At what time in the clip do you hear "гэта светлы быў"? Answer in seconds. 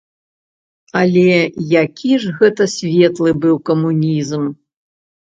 2.41-3.55